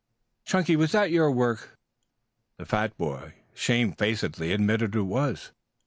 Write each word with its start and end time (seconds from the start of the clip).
"Chunky, 0.45 0.75
was 0.75 0.93
that 0.93 1.11
your 1.11 1.31
work?" 1.31 1.77
The 2.57 2.65
fat 2.65 2.97
boy 2.97 3.35
shamefacedly 3.53 4.51
admitted 4.51 4.95
it 4.95 5.01
was. 5.03 5.51